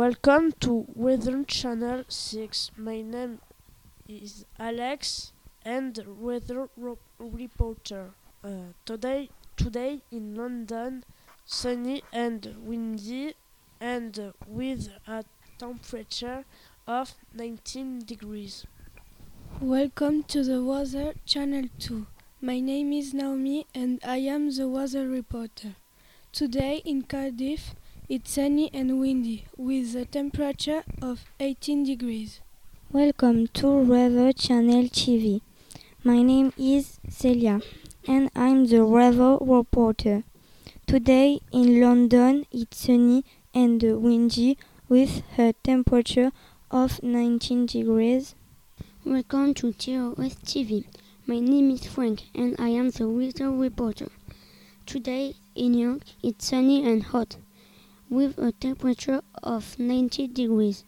Welcome 0.00 0.52
to 0.60 0.86
Weather 0.94 1.44
Channel 1.44 2.04
6. 2.08 2.70
My 2.78 3.02
name 3.02 3.38
is 4.08 4.46
Alex 4.58 5.34
and 5.62 6.02
weather 6.18 6.70
reporter. 7.18 8.12
Uh, 8.42 8.72
today, 8.86 9.28
today 9.58 10.00
in 10.10 10.34
London, 10.34 11.04
sunny 11.44 12.02
and 12.14 12.56
windy 12.62 13.34
and 13.78 14.32
with 14.46 14.88
a 15.06 15.22
temperature 15.58 16.46
of 16.86 17.12
19 17.34 18.06
degrees. 18.06 18.64
Welcome 19.60 20.22
to 20.28 20.42
the 20.42 20.64
Weather 20.64 21.12
Channel 21.26 21.68
2. 21.78 22.06
My 22.40 22.58
name 22.58 22.94
is 22.94 23.12
Naomi 23.12 23.66
and 23.74 24.00
I 24.02 24.16
am 24.16 24.50
the 24.50 24.66
weather 24.66 25.06
reporter. 25.06 25.74
Today 26.32 26.80
in 26.86 27.02
Cardiff, 27.02 27.74
it's 28.10 28.32
sunny 28.32 28.68
and 28.74 28.98
windy 28.98 29.46
with 29.56 29.94
a 29.94 30.04
temperature 30.04 30.82
of 31.00 31.26
18 31.38 31.84
degrees. 31.84 32.40
Welcome 32.90 33.46
to 33.54 33.68
Weather 33.68 34.32
Channel 34.32 34.86
TV. 34.86 35.42
My 36.02 36.20
name 36.20 36.52
is 36.58 36.98
Celia 37.08 37.60
and 38.08 38.28
I'm 38.34 38.66
the 38.66 38.84
weather 38.84 39.38
reporter. 39.40 40.24
Today 40.88 41.38
in 41.52 41.80
London 41.80 42.46
it's 42.50 42.78
sunny 42.78 43.24
and 43.54 43.80
windy 43.80 44.58
with 44.88 45.22
a 45.38 45.52
temperature 45.62 46.32
of 46.68 47.00
19 47.04 47.66
degrees. 47.66 48.34
Welcome 49.04 49.54
to 49.54 49.72
TOS 49.72 50.34
TV. 50.44 50.84
My 51.28 51.38
name 51.38 51.70
is 51.70 51.86
Frank 51.86 52.22
and 52.34 52.56
I 52.58 52.70
am 52.70 52.90
the 52.90 53.08
weather 53.08 53.52
reporter. 53.52 54.08
Today 54.84 55.36
in 55.54 55.74
York 55.74 56.02
it's 56.24 56.48
sunny 56.48 56.84
and 56.84 57.04
hot 57.04 57.36
with 58.10 58.36
a 58.38 58.52
temperature 58.52 59.22
of 59.42 59.78
90 59.78 60.26
degrees. 60.28 60.84